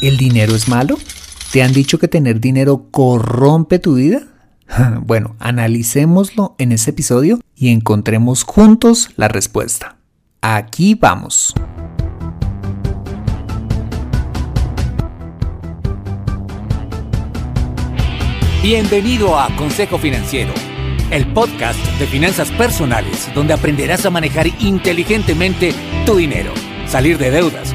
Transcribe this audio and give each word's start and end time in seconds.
¿El 0.00 0.16
dinero 0.16 0.54
es 0.54 0.66
malo? 0.66 0.98
¿Te 1.52 1.62
han 1.62 1.74
dicho 1.74 1.98
que 1.98 2.08
tener 2.08 2.40
dinero 2.40 2.86
corrompe 2.90 3.78
tu 3.78 3.94
vida? 3.94 4.22
Bueno, 5.02 5.34
analicémoslo 5.40 6.54
en 6.58 6.70
este 6.70 6.90
episodio 6.90 7.40
y 7.56 7.70
encontremos 7.70 8.44
juntos 8.44 9.10
la 9.16 9.26
respuesta. 9.26 9.96
Aquí 10.40 10.94
vamos. 10.94 11.52
Bienvenido 18.62 19.38
a 19.38 19.54
Consejo 19.56 19.98
Financiero, 19.98 20.52
el 21.10 21.26
podcast 21.32 21.80
de 21.98 22.06
finanzas 22.06 22.50
personales 22.52 23.28
donde 23.34 23.54
aprenderás 23.54 24.06
a 24.06 24.10
manejar 24.10 24.46
inteligentemente 24.60 25.74
tu 26.06 26.16
dinero, 26.16 26.52
salir 26.86 27.18
de 27.18 27.32
deudas 27.32 27.74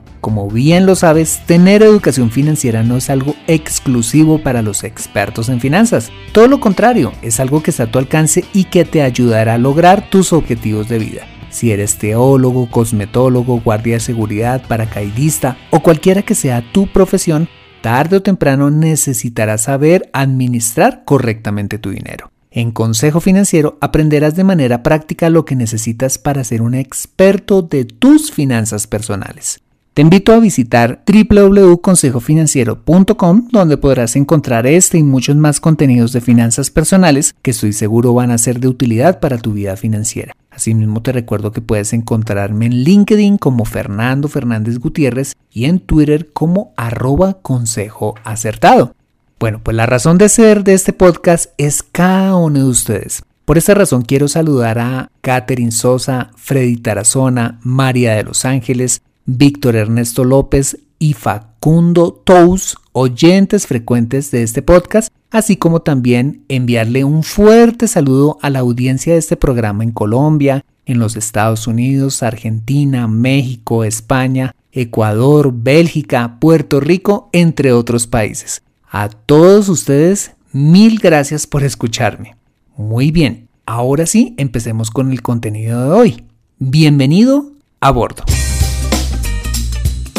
Como 0.21 0.47
bien 0.47 0.85
lo 0.85 0.95
sabes, 0.95 1.41
tener 1.47 1.81
educación 1.81 2.29
financiera 2.29 2.83
no 2.83 2.95
es 2.95 3.09
algo 3.09 3.35
exclusivo 3.47 4.37
para 4.37 4.61
los 4.61 4.83
expertos 4.83 5.49
en 5.49 5.59
finanzas. 5.59 6.11
Todo 6.31 6.47
lo 6.47 6.59
contrario, 6.59 7.11
es 7.23 7.39
algo 7.39 7.63
que 7.63 7.71
está 7.71 7.83
a 7.83 7.91
tu 7.91 7.97
alcance 7.97 8.45
y 8.53 8.65
que 8.65 8.85
te 8.85 9.01
ayudará 9.01 9.55
a 9.55 9.57
lograr 9.57 10.11
tus 10.11 10.31
objetivos 10.31 10.87
de 10.89 10.99
vida. 10.99 11.25
Si 11.49 11.71
eres 11.71 11.97
teólogo, 11.97 12.69
cosmetólogo, 12.69 13.61
guardia 13.61 13.95
de 13.95 13.99
seguridad, 13.99 14.61
paracaidista 14.67 15.57
o 15.71 15.81
cualquiera 15.81 16.21
que 16.21 16.35
sea 16.35 16.63
tu 16.71 16.85
profesión, 16.85 17.49
tarde 17.81 18.17
o 18.17 18.21
temprano 18.21 18.69
necesitarás 18.69 19.63
saber 19.63 20.07
administrar 20.13 21.01
correctamente 21.03 21.79
tu 21.79 21.89
dinero. 21.89 22.31
En 22.51 22.71
Consejo 22.71 23.21
Financiero 23.21 23.79
aprenderás 23.81 24.35
de 24.35 24.43
manera 24.43 24.83
práctica 24.83 25.31
lo 25.31 25.45
que 25.45 25.55
necesitas 25.55 26.19
para 26.19 26.43
ser 26.43 26.61
un 26.61 26.75
experto 26.75 27.63
de 27.63 27.85
tus 27.85 28.31
finanzas 28.31 28.85
personales. 28.85 29.61
Te 29.93 30.01
invito 30.01 30.31
a 30.31 30.39
visitar 30.39 31.03
www.consejofinanciero.com 31.05 33.49
donde 33.51 33.75
podrás 33.75 34.15
encontrar 34.15 34.65
este 34.65 34.97
y 34.97 35.03
muchos 35.03 35.35
más 35.35 35.59
contenidos 35.59 36.13
de 36.13 36.21
finanzas 36.21 36.71
personales 36.71 37.35
que 37.41 37.51
estoy 37.51 37.73
seguro 37.73 38.13
van 38.13 38.31
a 38.31 38.37
ser 38.37 38.61
de 38.61 38.69
utilidad 38.69 39.19
para 39.19 39.37
tu 39.37 39.51
vida 39.51 39.75
financiera. 39.75 40.33
Asimismo 40.49 41.01
te 41.01 41.11
recuerdo 41.11 41.51
que 41.51 41.59
puedes 41.59 41.91
encontrarme 41.91 42.67
en 42.67 42.85
LinkedIn 42.85 43.37
como 43.37 43.65
Fernando 43.65 44.29
Fernández 44.29 44.79
Gutiérrez 44.79 45.35
y 45.51 45.65
en 45.65 45.81
Twitter 45.81 46.29
como 46.31 46.71
arroba 46.77 47.39
consejo 47.41 48.15
acertado. 48.23 48.95
Bueno, 49.41 49.59
pues 49.61 49.75
la 49.75 49.87
razón 49.87 50.17
de 50.17 50.29
ser 50.29 50.63
de 50.63 50.73
este 50.73 50.93
podcast 50.93 51.51
es 51.57 51.83
cada 51.83 52.37
uno 52.37 52.59
de 52.59 52.65
ustedes. 52.65 53.23
Por 53.43 53.57
esa 53.57 53.73
razón 53.73 54.03
quiero 54.03 54.29
saludar 54.29 54.79
a 54.79 55.11
Catherine 55.19 55.73
Sosa, 55.73 56.31
Freddy 56.37 56.77
Tarazona, 56.77 57.59
María 57.61 58.13
de 58.13 58.23
Los 58.23 58.45
Ángeles, 58.45 59.01
Víctor 59.37 59.77
Ernesto 59.77 60.25
López 60.25 60.77
y 60.99 61.13
Facundo 61.13 62.11
Tous, 62.11 62.75
oyentes 62.91 63.65
frecuentes 63.65 64.29
de 64.29 64.43
este 64.43 64.61
podcast, 64.61 65.09
así 65.29 65.55
como 65.55 65.81
también 65.81 66.43
enviarle 66.49 67.05
un 67.05 67.23
fuerte 67.23 67.87
saludo 67.87 68.37
a 68.41 68.49
la 68.49 68.59
audiencia 68.59 69.13
de 69.13 69.19
este 69.19 69.37
programa 69.37 69.83
en 69.83 69.91
Colombia, 69.91 70.65
en 70.85 70.99
los 70.99 71.15
Estados 71.15 71.65
Unidos, 71.65 72.23
Argentina, 72.23 73.07
México, 73.07 73.85
España, 73.85 74.53
Ecuador, 74.73 75.53
Bélgica, 75.53 76.37
Puerto 76.39 76.81
Rico, 76.81 77.29
entre 77.31 77.71
otros 77.71 78.07
países. 78.07 78.63
A 78.89 79.07
todos 79.07 79.69
ustedes, 79.69 80.33
mil 80.51 80.99
gracias 80.99 81.47
por 81.47 81.63
escucharme. 81.63 82.35
Muy 82.75 83.11
bien, 83.11 83.47
ahora 83.65 84.05
sí, 84.05 84.35
empecemos 84.37 84.91
con 84.91 85.11
el 85.11 85.21
contenido 85.21 85.83
de 85.85 85.91
hoy. 85.91 86.23
Bienvenido 86.59 87.53
a 87.79 87.91
bordo. 87.91 88.23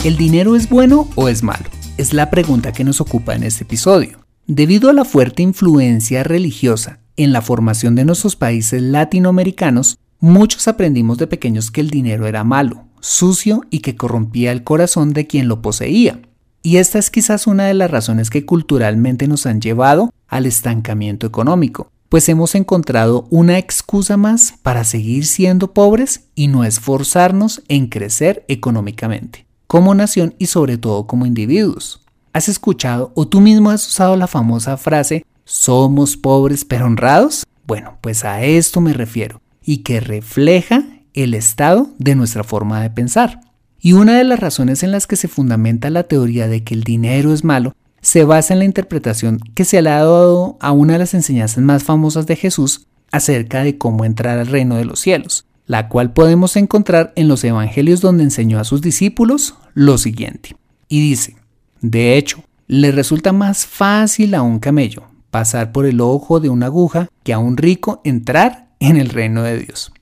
¿El 0.04 0.16
dinero 0.16 0.56
es 0.56 0.68
bueno 0.68 1.08
o 1.14 1.28
es 1.28 1.44
malo? 1.44 1.66
Es 1.96 2.12
la 2.12 2.28
pregunta 2.28 2.72
que 2.72 2.82
nos 2.82 3.00
ocupa 3.00 3.36
en 3.36 3.44
este 3.44 3.62
episodio. 3.62 4.18
Debido 4.48 4.90
a 4.90 4.92
la 4.92 5.04
fuerte 5.04 5.44
influencia 5.44 6.24
religiosa 6.24 6.98
en 7.16 7.32
la 7.32 7.40
formación 7.40 7.94
de 7.94 8.04
nuestros 8.04 8.34
países 8.34 8.82
latinoamericanos, 8.82 10.00
muchos 10.18 10.66
aprendimos 10.66 11.18
de 11.18 11.28
pequeños 11.28 11.70
que 11.70 11.80
el 11.80 11.90
dinero 11.90 12.26
era 12.26 12.42
malo, 12.42 12.86
sucio 12.98 13.62
y 13.70 13.78
que 13.78 13.94
corrompía 13.94 14.50
el 14.50 14.64
corazón 14.64 15.12
de 15.12 15.28
quien 15.28 15.46
lo 15.46 15.62
poseía. 15.62 16.20
Y 16.64 16.78
esta 16.78 16.98
es 16.98 17.08
quizás 17.08 17.46
una 17.46 17.66
de 17.66 17.74
las 17.74 17.88
razones 17.92 18.28
que 18.28 18.44
culturalmente 18.44 19.28
nos 19.28 19.46
han 19.46 19.60
llevado 19.60 20.10
al 20.26 20.46
estancamiento 20.46 21.28
económico, 21.28 21.92
pues 22.08 22.28
hemos 22.28 22.56
encontrado 22.56 23.28
una 23.30 23.56
excusa 23.56 24.16
más 24.16 24.54
para 24.64 24.82
seguir 24.82 25.26
siendo 25.26 25.72
pobres 25.72 26.24
y 26.34 26.48
no 26.48 26.64
esforzarnos 26.64 27.62
en 27.68 27.86
crecer 27.86 28.44
económicamente 28.48 29.46
como 29.72 29.94
nación 29.94 30.34
y 30.38 30.48
sobre 30.48 30.76
todo 30.76 31.06
como 31.06 31.24
individuos. 31.24 32.02
¿Has 32.34 32.50
escuchado 32.50 33.10
o 33.14 33.26
tú 33.26 33.40
mismo 33.40 33.70
has 33.70 33.88
usado 33.88 34.16
la 34.16 34.26
famosa 34.26 34.76
frase 34.76 35.24
somos 35.46 36.18
pobres 36.18 36.66
pero 36.66 36.84
honrados? 36.84 37.46
Bueno, 37.66 37.96
pues 38.02 38.22
a 38.26 38.42
esto 38.42 38.82
me 38.82 38.92
refiero 38.92 39.40
y 39.64 39.78
que 39.78 40.00
refleja 40.00 40.84
el 41.14 41.32
estado 41.32 41.88
de 41.96 42.14
nuestra 42.14 42.44
forma 42.44 42.82
de 42.82 42.90
pensar. 42.90 43.40
Y 43.80 43.94
una 43.94 44.18
de 44.18 44.24
las 44.24 44.40
razones 44.40 44.82
en 44.82 44.90
las 44.90 45.06
que 45.06 45.16
se 45.16 45.26
fundamenta 45.26 45.88
la 45.88 46.02
teoría 46.02 46.48
de 46.48 46.62
que 46.64 46.74
el 46.74 46.84
dinero 46.84 47.32
es 47.32 47.42
malo 47.42 47.72
se 48.02 48.24
basa 48.24 48.52
en 48.52 48.58
la 48.58 48.66
interpretación 48.66 49.38
que 49.54 49.64
se 49.64 49.80
le 49.80 49.88
ha 49.88 50.00
dado 50.00 50.58
a 50.60 50.72
una 50.72 50.92
de 50.92 50.98
las 50.98 51.14
enseñanzas 51.14 51.64
más 51.64 51.82
famosas 51.82 52.26
de 52.26 52.36
Jesús 52.36 52.88
acerca 53.10 53.64
de 53.64 53.78
cómo 53.78 54.04
entrar 54.04 54.38
al 54.38 54.48
reino 54.48 54.76
de 54.76 54.84
los 54.84 55.00
cielos 55.00 55.46
la 55.66 55.88
cual 55.88 56.12
podemos 56.12 56.56
encontrar 56.56 57.12
en 57.16 57.28
los 57.28 57.44
evangelios 57.44 58.00
donde 58.00 58.24
enseñó 58.24 58.58
a 58.58 58.64
sus 58.64 58.82
discípulos 58.82 59.54
lo 59.74 59.98
siguiente. 59.98 60.56
Y 60.88 61.00
dice, 61.00 61.36
de 61.80 62.16
hecho, 62.16 62.44
le 62.66 62.92
resulta 62.92 63.32
más 63.32 63.66
fácil 63.66 64.34
a 64.34 64.42
un 64.42 64.58
camello 64.58 65.04
pasar 65.30 65.72
por 65.72 65.86
el 65.86 66.00
ojo 66.00 66.40
de 66.40 66.50
una 66.50 66.66
aguja 66.66 67.08
que 67.24 67.32
a 67.32 67.38
un 67.38 67.56
rico 67.56 68.00
entrar 68.04 68.68
en 68.80 68.96
el 68.96 69.08
reino 69.08 69.42
de 69.42 69.58
Dios. 69.58 69.92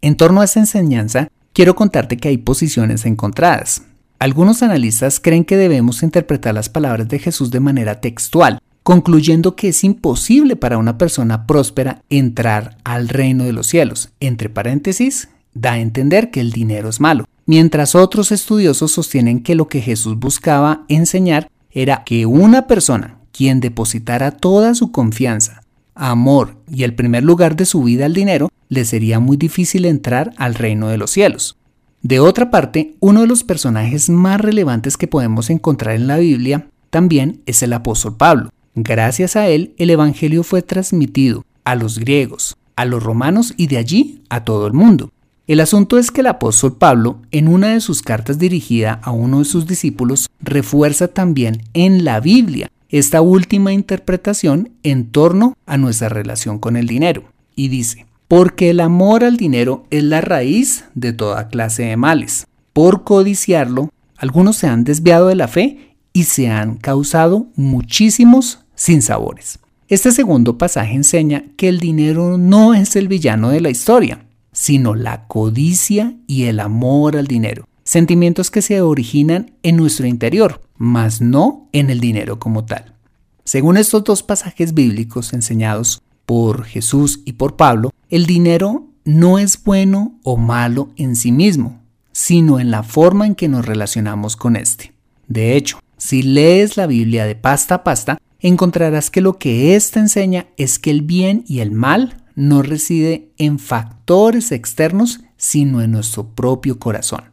En 0.00 0.16
torno 0.16 0.40
a 0.40 0.44
esta 0.44 0.60
enseñanza, 0.60 1.28
quiero 1.52 1.76
contarte 1.76 2.16
que 2.16 2.28
hay 2.28 2.38
posiciones 2.38 3.04
encontradas. 3.04 3.82
Algunos 4.18 4.62
analistas 4.62 5.20
creen 5.20 5.44
que 5.44 5.56
debemos 5.56 6.02
interpretar 6.02 6.54
las 6.54 6.68
palabras 6.68 7.08
de 7.08 7.18
Jesús 7.18 7.50
de 7.50 7.60
manera 7.60 8.00
textual, 8.00 8.58
concluyendo 8.82 9.54
que 9.54 9.68
es 9.68 9.84
imposible 9.84 10.56
para 10.56 10.78
una 10.78 10.96
persona 10.96 11.46
próspera 11.46 12.02
entrar 12.08 12.78
al 12.82 13.08
reino 13.08 13.44
de 13.44 13.52
los 13.52 13.66
cielos. 13.66 14.08
Entre 14.20 14.48
paréntesis, 14.48 15.28
da 15.52 15.72
a 15.72 15.78
entender 15.78 16.30
que 16.30 16.40
el 16.40 16.50
dinero 16.52 16.88
es 16.88 16.98
malo, 17.00 17.26
mientras 17.48 17.96
otros 17.96 18.30
estudiosos 18.30 18.92
sostienen 18.92 19.42
que 19.42 19.56
lo 19.56 19.66
que 19.66 19.80
Jesús 19.80 20.16
buscaba 20.16 20.84
enseñar 20.86 21.50
era 21.72 22.04
que 22.04 22.26
una 22.26 22.68
persona 22.68 23.18
quien 23.32 23.58
depositara 23.58 24.30
toda 24.30 24.76
su 24.76 24.92
confianza, 24.92 25.62
amor 25.96 26.58
y 26.70 26.84
el 26.84 26.94
primer 26.94 27.24
lugar 27.24 27.56
de 27.56 27.64
su 27.64 27.82
vida 27.82 28.06
al 28.06 28.14
dinero, 28.14 28.50
le 28.68 28.84
sería 28.84 29.18
muy 29.18 29.36
difícil 29.36 29.84
entrar 29.84 30.32
al 30.36 30.54
reino 30.54 30.86
de 30.86 30.98
los 30.98 31.10
cielos. 31.10 31.56
De 32.02 32.20
otra 32.20 32.50
parte, 32.52 32.94
uno 33.00 33.22
de 33.22 33.26
los 33.26 33.42
personajes 33.42 34.08
más 34.08 34.40
relevantes 34.40 34.96
que 34.96 35.08
podemos 35.08 35.50
encontrar 35.50 35.96
en 35.96 36.06
la 36.06 36.18
Biblia 36.18 36.68
también 36.90 37.40
es 37.46 37.64
el 37.64 37.72
apóstol 37.72 38.16
Pablo, 38.16 38.50
Gracias 38.80 39.34
a 39.34 39.48
él, 39.48 39.74
el 39.76 39.90
Evangelio 39.90 40.44
fue 40.44 40.62
transmitido 40.62 41.44
a 41.64 41.74
los 41.74 41.98
griegos, 41.98 42.56
a 42.76 42.84
los 42.84 43.02
romanos 43.02 43.52
y 43.56 43.66
de 43.66 43.76
allí 43.76 44.22
a 44.28 44.44
todo 44.44 44.68
el 44.68 44.72
mundo. 44.72 45.10
El 45.48 45.60
asunto 45.60 45.96
es 45.96 46.10
que 46.10 46.20
el 46.20 46.26
apóstol 46.26 46.76
Pablo, 46.76 47.22
en 47.30 47.48
una 47.48 47.68
de 47.68 47.80
sus 47.80 48.02
cartas 48.02 48.38
dirigida 48.38 49.00
a 49.02 49.12
uno 49.12 49.38
de 49.38 49.46
sus 49.46 49.66
discípulos, 49.66 50.28
refuerza 50.40 51.08
también 51.08 51.62
en 51.72 52.04
la 52.04 52.20
Biblia 52.20 52.70
esta 52.90 53.22
última 53.22 53.72
interpretación 53.72 54.72
en 54.82 55.06
torno 55.10 55.56
a 55.64 55.78
nuestra 55.78 56.10
relación 56.10 56.58
con 56.58 56.76
el 56.76 56.86
dinero. 56.86 57.24
Y 57.56 57.68
dice, 57.68 58.04
porque 58.28 58.68
el 58.68 58.80
amor 58.80 59.24
al 59.24 59.38
dinero 59.38 59.86
es 59.88 60.04
la 60.04 60.20
raíz 60.20 60.84
de 60.94 61.14
toda 61.14 61.48
clase 61.48 61.84
de 61.84 61.96
males 61.96 62.46
por 62.74 63.04
codiciarlo, 63.04 63.88
algunos 64.18 64.56
se 64.56 64.66
han 64.66 64.84
desviado 64.84 65.28
de 65.28 65.34
la 65.34 65.48
fe 65.48 65.94
y 66.12 66.24
se 66.24 66.50
han 66.50 66.76
causado 66.76 67.46
muchísimos 67.56 68.60
sinsabores. 68.74 69.60
Este 69.88 70.12
segundo 70.12 70.58
pasaje 70.58 70.94
enseña 70.94 71.44
que 71.56 71.70
el 71.70 71.80
dinero 71.80 72.36
no 72.36 72.74
es 72.74 72.96
el 72.96 73.08
villano 73.08 73.48
de 73.48 73.62
la 73.62 73.70
historia, 73.70 74.27
sino 74.58 74.96
la 74.96 75.28
codicia 75.28 76.16
y 76.26 76.46
el 76.46 76.58
amor 76.58 77.16
al 77.16 77.28
dinero, 77.28 77.68
sentimientos 77.84 78.50
que 78.50 78.60
se 78.60 78.80
originan 78.80 79.52
en 79.62 79.76
nuestro 79.76 80.08
interior, 80.08 80.62
mas 80.76 81.20
no 81.20 81.68
en 81.72 81.90
el 81.90 82.00
dinero 82.00 82.40
como 82.40 82.64
tal. 82.64 82.96
Según 83.44 83.76
estos 83.76 84.02
dos 84.02 84.24
pasajes 84.24 84.74
bíblicos 84.74 85.32
enseñados 85.32 86.02
por 86.26 86.64
Jesús 86.64 87.20
y 87.24 87.34
por 87.34 87.54
Pablo, 87.54 87.92
el 88.10 88.26
dinero 88.26 88.88
no 89.04 89.38
es 89.38 89.62
bueno 89.62 90.18
o 90.24 90.36
malo 90.36 90.88
en 90.96 91.14
sí 91.14 91.30
mismo, 91.30 91.80
sino 92.10 92.58
en 92.58 92.72
la 92.72 92.82
forma 92.82 93.26
en 93.26 93.36
que 93.36 93.46
nos 93.46 93.64
relacionamos 93.64 94.34
con 94.34 94.56
éste. 94.56 94.92
De 95.28 95.54
hecho, 95.54 95.78
si 95.98 96.24
lees 96.24 96.76
la 96.76 96.88
Biblia 96.88 97.26
de 97.26 97.36
pasta 97.36 97.76
a 97.76 97.84
pasta, 97.84 98.18
encontrarás 98.40 99.08
que 99.08 99.20
lo 99.20 99.38
que 99.38 99.76
ésta 99.76 100.00
enseña 100.00 100.48
es 100.56 100.80
que 100.80 100.90
el 100.90 101.02
bien 101.02 101.44
y 101.46 101.60
el 101.60 101.70
mal 101.70 102.24
no 102.38 102.62
reside 102.62 103.32
en 103.36 103.58
factores 103.58 104.52
externos, 104.52 105.22
sino 105.36 105.82
en 105.82 105.90
nuestro 105.90 106.28
propio 106.28 106.78
corazón. 106.78 107.24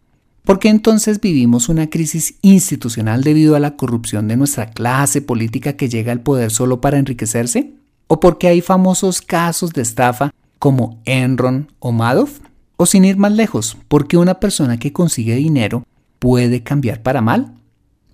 ¿Por 0.43 0.57
qué 0.57 0.69
entonces 0.69 1.21
vivimos 1.21 1.69
una 1.69 1.91
crisis 1.91 2.35
institucional 2.41 3.23
debido 3.23 3.55
a 3.55 3.59
la 3.59 3.75
corrupción 3.75 4.27
de 4.27 4.35
nuestra 4.35 4.71
clase 4.71 5.21
política 5.21 5.73
que 5.73 5.89
llega 5.89 6.11
al 6.11 6.21
poder 6.21 6.49
solo 6.49 6.81
para 6.81 6.97
enriquecerse? 6.97 7.73
¿O 8.07 8.19
porque 8.19 8.47
hay 8.47 8.61
famosos 8.61 9.21
casos 9.21 9.73
de 9.73 9.83
estafa 9.83 10.33
como 10.57 10.99
Enron 11.05 11.71
o 11.77 11.91
Madoff? 11.91 12.39
O 12.75 12.87
sin 12.87 13.05
ir 13.05 13.17
más 13.17 13.31
lejos, 13.31 13.77
porque 13.87 14.17
una 14.17 14.39
persona 14.39 14.77
que 14.79 14.91
consigue 14.91 15.35
dinero 15.35 15.85
puede 16.17 16.63
cambiar 16.63 17.03
para 17.03 17.21
mal? 17.21 17.53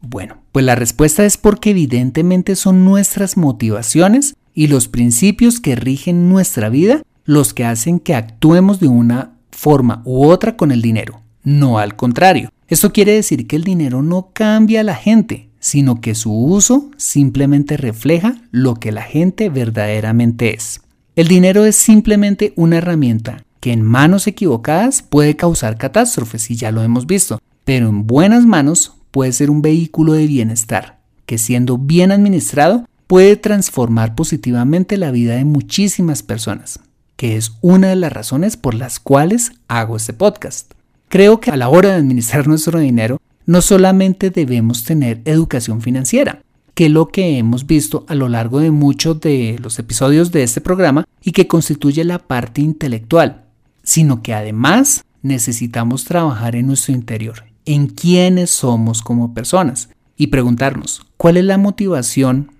Bueno, 0.01 0.39
pues 0.51 0.65
la 0.65 0.75
respuesta 0.75 1.25
es 1.25 1.37
porque 1.37 1.69
evidentemente 1.69 2.57
son 2.57 2.83
nuestras 2.83 3.37
motivaciones 3.37 4.35
y 4.61 4.67
los 4.67 4.87
principios 4.87 5.59
que 5.59 5.75
rigen 5.75 6.29
nuestra 6.29 6.69
vida 6.69 7.01
los 7.25 7.51
que 7.51 7.65
hacen 7.65 7.99
que 7.99 8.13
actuemos 8.13 8.79
de 8.79 8.89
una 8.89 9.31
forma 9.49 10.03
u 10.05 10.27
otra 10.27 10.55
con 10.55 10.71
el 10.71 10.83
dinero, 10.83 11.23
no 11.43 11.79
al 11.79 11.95
contrario. 11.95 12.51
Esto 12.67 12.93
quiere 12.93 13.13
decir 13.13 13.47
que 13.47 13.55
el 13.55 13.63
dinero 13.63 14.03
no 14.03 14.29
cambia 14.33 14.81
a 14.81 14.83
la 14.83 14.93
gente, 14.93 15.49
sino 15.59 15.99
que 15.99 16.13
su 16.13 16.31
uso 16.31 16.91
simplemente 16.95 17.75
refleja 17.75 18.35
lo 18.51 18.75
que 18.75 18.91
la 18.91 19.01
gente 19.01 19.49
verdaderamente 19.49 20.53
es. 20.53 20.81
El 21.15 21.27
dinero 21.27 21.65
es 21.65 21.75
simplemente 21.75 22.53
una 22.55 22.77
herramienta 22.77 23.43
que 23.61 23.73
en 23.73 23.81
manos 23.81 24.27
equivocadas 24.27 25.01
puede 25.01 25.35
causar 25.35 25.79
catástrofes, 25.79 26.51
y 26.51 26.55
ya 26.55 26.71
lo 26.71 26.83
hemos 26.83 27.07
visto, 27.07 27.41
pero 27.65 27.89
en 27.89 28.05
buenas 28.05 28.45
manos 28.45 28.93
puede 29.09 29.31
ser 29.31 29.49
un 29.49 29.63
vehículo 29.63 30.13
de 30.13 30.27
bienestar, 30.27 30.99
que 31.25 31.39
siendo 31.39 31.79
bien 31.79 32.11
administrado 32.11 32.85
puede 33.11 33.35
transformar 33.35 34.15
positivamente 34.15 34.95
la 34.95 35.11
vida 35.11 35.35
de 35.35 35.43
muchísimas 35.43 36.23
personas, 36.23 36.79
que 37.17 37.35
es 37.35 37.57
una 37.59 37.89
de 37.89 37.97
las 37.97 38.13
razones 38.13 38.55
por 38.55 38.73
las 38.73 39.01
cuales 39.01 39.51
hago 39.67 39.97
este 39.97 40.13
podcast. 40.13 40.71
Creo 41.09 41.41
que 41.41 41.51
a 41.51 41.57
la 41.57 41.67
hora 41.67 41.89
de 41.89 41.95
administrar 41.95 42.47
nuestro 42.47 42.79
dinero, 42.79 43.19
no 43.45 43.61
solamente 43.61 44.29
debemos 44.29 44.85
tener 44.85 45.19
educación 45.25 45.81
financiera, 45.81 46.41
que 46.73 46.85
es 46.85 46.91
lo 46.91 47.09
que 47.09 47.37
hemos 47.37 47.67
visto 47.67 48.05
a 48.07 48.15
lo 48.15 48.29
largo 48.29 48.61
de 48.61 48.71
muchos 48.71 49.19
de 49.19 49.59
los 49.61 49.77
episodios 49.77 50.31
de 50.31 50.43
este 50.43 50.61
programa 50.61 51.03
y 51.21 51.33
que 51.33 51.47
constituye 51.47 52.05
la 52.05 52.19
parte 52.19 52.61
intelectual, 52.61 53.43
sino 53.83 54.23
que 54.23 54.33
además 54.33 55.03
necesitamos 55.21 56.05
trabajar 56.05 56.55
en 56.55 56.67
nuestro 56.67 56.93
interior, 56.93 57.43
en 57.65 57.87
quiénes 57.87 58.51
somos 58.51 59.01
como 59.01 59.33
personas 59.33 59.89
y 60.15 60.27
preguntarnos, 60.27 61.05
¿cuál 61.17 61.35
es 61.35 61.43
la 61.43 61.57
motivación 61.57 62.51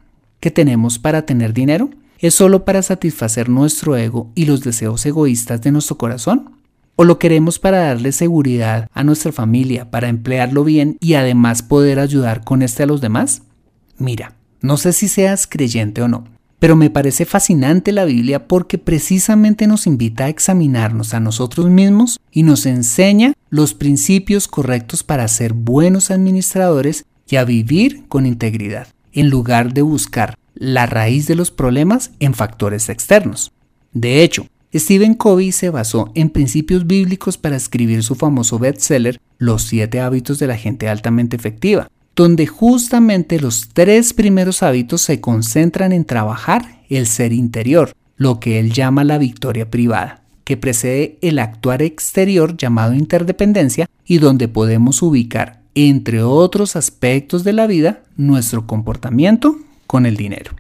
que 0.42 0.52
tenemos 0.52 1.00
para 1.00 1.26
tener 1.26 1.54
dinero? 1.54 1.90
¿Es 2.20 2.36
solo 2.36 2.66
para 2.66 2.82
satisfacer 2.82 3.48
nuestro 3.48 3.96
ego 3.96 4.30
y 4.36 4.46
los 4.46 4.62
deseos 4.62 5.06
egoístas 5.06 5.62
de 5.62 5.72
nuestro 5.72 5.98
corazón? 5.98 6.58
¿O 6.98 7.06
lo 7.06 7.18
queremos 7.18 7.58
para 7.58 7.80
darle 7.80 8.12
seguridad 8.12 8.90
a 8.94 9.04
nuestra 9.06 9.32
familia, 9.32 9.90
para 9.90 10.10
emplearlo 10.10 10.66
bien 10.66 10.98
y 11.00 11.14
además 11.14 11.64
poder 11.64 12.00
ayudar 12.00 12.44
con 12.44 12.62
este 12.62 12.84
a 12.84 12.86
los 12.86 13.00
demás? 13.00 13.44
Mira, 13.98 14.36
no 14.62 14.78
sé 14.78 14.94
si 14.94 15.08
seas 15.08 15.48
creyente 15.48 16.02
o 16.02 16.08
no, 16.08 16.26
pero 16.60 16.76
me 16.76 16.92
parece 16.92 17.26
fascinante 17.26 17.92
la 17.92 18.06
Biblia 18.06 18.48
porque 18.48 18.78
precisamente 18.78 19.66
nos 19.66 19.88
invita 19.88 20.26
a 20.26 20.30
examinarnos 20.30 21.16
a 21.16 21.20
nosotros 21.20 21.70
mismos 21.70 22.20
y 22.32 22.44
nos 22.44 22.68
enseña 22.68 23.34
los 23.50 23.74
principios 23.74 24.48
correctos 24.48 25.04
para 25.04 25.28
ser 25.28 25.54
buenos 25.54 26.12
administradores 26.12 27.06
y 27.28 27.38
a 27.38 27.46
vivir 27.46 28.04
con 28.08 28.28
integridad, 28.28 28.88
en 29.13 29.30
lugar 29.30 29.74
de 29.74 29.81
buscar 29.81 30.36
la 30.56 30.86
raíz 30.86 31.28
de 31.28 31.36
los 31.36 31.52
problemas 31.52 32.12
en 32.19 32.34
factores 32.34 32.90
externos. 32.90 33.52
De 33.94 34.24
hecho, 34.24 34.46
Stephen 34.74 35.16
Covey 35.16 35.52
se 35.52 35.69
basó 35.69 36.12
en 36.16 36.30
principios 36.30 36.88
bíblicos 36.88 37.38
para 37.38 37.58
escribir 37.58 38.04
su 38.04 38.16
famoso 38.16 38.58
bestseller 38.58 39.19
Los 39.38 39.63
siete 39.63 40.00
hábitos 40.00 40.40
de 40.40 40.48
la 40.48 40.56
gente 40.56 40.88
altamente 40.88 41.36
efectiva, 41.36 41.90
donde 42.16 42.48
justamente 42.48 43.40
los 43.40 43.69
tres 43.74 44.13
primeros 44.13 44.63
hábitos 44.63 45.02
se 45.02 45.19
concentran 45.19 45.92
en 45.92 46.06
trabajar 46.06 46.81
el 46.90 47.08
ser 47.08 47.34
interior, 47.34 47.94
lo 48.16 48.40
que 48.40 48.60
él 48.60 48.72
llama 48.72 49.04
la 49.04 49.18
victoria 49.18 49.69
privada, 49.69 50.22
que 50.44 50.58
precede 50.58 51.18
el 51.22 51.40
actuar 51.40 51.81
exterior 51.81 52.56
llamado 52.56 52.94
interdependencia 52.94 53.90
y 54.06 54.19
donde 54.19 54.48
podemos 54.48 55.02
ubicar, 55.02 55.61
entre 55.76 56.24
otros 56.24 56.76
aspectos 56.76 57.44
de 57.44 57.54
la 57.54 57.68
vida, 57.68 58.04
nuestro 58.18 58.68
comportamiento 58.68 59.58
con 59.88 60.06
el 60.06 60.18
dinero. 60.18 60.52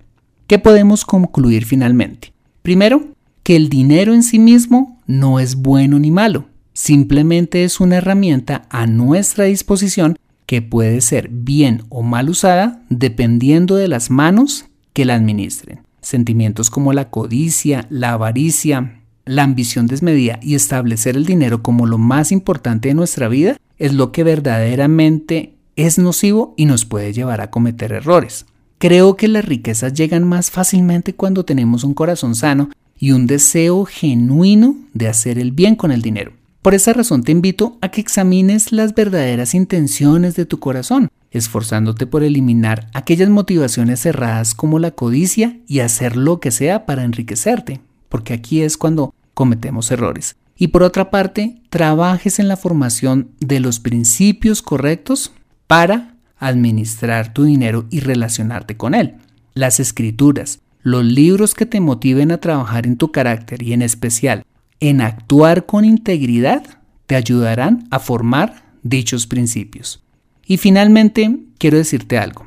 ¿Qué 0.47 0.59
podemos 0.59 1.05
concluir 1.05 1.65
finalmente? 1.65 2.33
Primero, 2.61 3.05
que 3.43 3.55
el 3.55 3.69
dinero 3.69 4.13
en 4.13 4.23
sí 4.23 4.39
mismo 4.39 4.99
no 5.07 5.39
es 5.39 5.55
bueno 5.55 5.99
ni 5.99 6.11
malo, 6.11 6.45
simplemente 6.73 7.63
es 7.63 7.79
una 7.79 7.97
herramienta 7.97 8.63
a 8.69 8.87
nuestra 8.87 9.45
disposición 9.45 10.17
que 10.45 10.61
puede 10.61 11.01
ser 11.01 11.29
bien 11.29 11.83
o 11.89 12.03
mal 12.03 12.29
usada 12.29 12.83
dependiendo 12.89 13.75
de 13.75 13.87
las 13.87 14.09
manos 14.09 14.65
que 14.93 15.05
la 15.05 15.15
administren. 15.15 15.81
Sentimientos 16.01 16.69
como 16.69 16.93
la 16.93 17.09
codicia, 17.09 17.87
la 17.89 18.11
avaricia, 18.11 19.01
la 19.25 19.43
ambición 19.43 19.87
desmedida 19.87 20.39
y 20.41 20.55
establecer 20.55 21.15
el 21.15 21.25
dinero 21.25 21.63
como 21.63 21.85
lo 21.85 21.97
más 21.97 22.31
importante 22.31 22.89
de 22.89 22.95
nuestra 22.95 23.27
vida 23.27 23.57
es 23.81 23.93
lo 23.93 24.11
que 24.11 24.23
verdaderamente 24.23 25.55
es 25.75 25.97
nocivo 25.97 26.53
y 26.55 26.65
nos 26.65 26.85
puede 26.85 27.13
llevar 27.13 27.41
a 27.41 27.49
cometer 27.49 27.91
errores. 27.91 28.45
Creo 28.77 29.15
que 29.15 29.27
las 29.27 29.43
riquezas 29.43 29.95
llegan 29.95 30.23
más 30.23 30.51
fácilmente 30.51 31.15
cuando 31.15 31.45
tenemos 31.45 31.83
un 31.83 31.95
corazón 31.95 32.35
sano 32.35 32.69
y 32.99 33.11
un 33.11 33.25
deseo 33.25 33.85
genuino 33.85 34.75
de 34.93 35.07
hacer 35.07 35.39
el 35.39 35.51
bien 35.51 35.75
con 35.75 35.91
el 35.91 36.03
dinero. 36.03 36.31
Por 36.61 36.75
esa 36.75 36.93
razón 36.93 37.23
te 37.23 37.31
invito 37.31 37.79
a 37.81 37.89
que 37.89 38.01
examines 38.01 38.71
las 38.71 38.93
verdaderas 38.93 39.55
intenciones 39.55 40.35
de 40.35 40.45
tu 40.45 40.59
corazón, 40.59 41.09
esforzándote 41.31 42.05
por 42.05 42.21
eliminar 42.21 42.87
aquellas 42.93 43.29
motivaciones 43.29 44.01
cerradas 44.01 44.53
como 44.53 44.77
la 44.77 44.91
codicia 44.91 45.57
y 45.67 45.79
hacer 45.79 46.17
lo 46.17 46.39
que 46.39 46.51
sea 46.51 46.85
para 46.85 47.03
enriquecerte, 47.03 47.81
porque 48.09 48.33
aquí 48.33 48.61
es 48.61 48.77
cuando 48.77 49.15
cometemos 49.33 49.89
errores. 49.89 50.35
Y 50.61 50.67
por 50.67 50.83
otra 50.83 51.09
parte, 51.09 51.59
trabajes 51.71 52.37
en 52.37 52.47
la 52.47 52.55
formación 52.55 53.31
de 53.39 53.59
los 53.59 53.79
principios 53.79 54.61
correctos 54.61 55.31
para 55.65 56.17
administrar 56.37 57.33
tu 57.33 57.45
dinero 57.45 57.87
y 57.89 57.99
relacionarte 57.99 58.77
con 58.77 58.93
él. 58.93 59.15
Las 59.55 59.79
escrituras, 59.79 60.59
los 60.83 61.03
libros 61.03 61.55
que 61.55 61.65
te 61.65 61.79
motiven 61.79 62.31
a 62.31 62.37
trabajar 62.37 62.85
en 62.85 62.97
tu 62.97 63.11
carácter 63.11 63.63
y 63.63 63.73
en 63.73 63.81
especial 63.81 64.43
en 64.79 65.01
actuar 65.01 65.65
con 65.65 65.83
integridad 65.83 66.63
te 67.07 67.15
ayudarán 67.15 67.87
a 67.89 67.97
formar 67.97 68.75
dichos 68.83 69.25
principios. 69.25 70.03
Y 70.45 70.57
finalmente, 70.57 71.39
quiero 71.57 71.77
decirte 71.77 72.19
algo. 72.19 72.45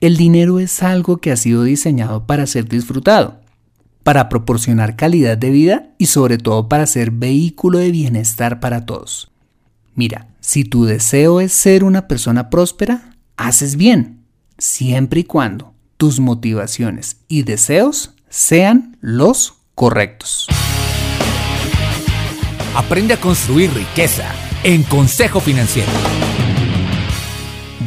El 0.00 0.16
dinero 0.16 0.60
es 0.60 0.82
algo 0.82 1.18
que 1.18 1.30
ha 1.30 1.36
sido 1.36 1.64
diseñado 1.64 2.26
para 2.26 2.46
ser 2.46 2.66
disfrutado, 2.70 3.42
para 4.02 4.28
proporcionar 4.28 4.96
calidad 4.96 5.36
de 5.36 5.50
vida 5.50 5.90
y 5.98 6.06
sobre 6.06 6.38
todo 6.38 6.68
para 6.68 6.86
ser 6.86 7.10
vehículo 7.10 7.78
de 7.78 7.90
bienestar 7.90 8.60
para 8.60 8.86
todos. 8.86 9.30
Mira, 9.94 10.28
si 10.40 10.64
tu 10.64 10.84
deseo 10.84 11.40
es 11.40 11.52
ser 11.52 11.84
una 11.84 12.08
persona 12.08 12.48
próspera, 12.50 13.16
haces 13.36 13.76
bien, 13.76 14.24
siempre 14.58 15.20
y 15.20 15.24
cuando 15.24 15.74
tus 15.96 16.20
motivaciones 16.20 17.18
y 17.28 17.42
deseos 17.42 18.14
sean 18.28 18.96
los 19.00 19.54
correctos. 19.74 20.46
Aprende 22.74 23.14
a 23.14 23.20
construir 23.20 23.72
riqueza 23.74 24.30
en 24.62 24.82
Consejo 24.84 25.40
Financiero. 25.40 25.90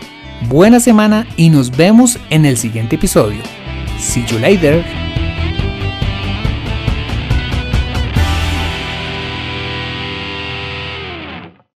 Buena 0.48 0.80
semana 0.80 1.26
y 1.36 1.50
nos 1.50 1.76
vemos 1.76 2.18
en 2.30 2.46
el 2.46 2.56
siguiente 2.56 2.96
episodio. 2.96 3.42
See 3.98 4.24
you 4.26 4.38
later. 4.38 5.09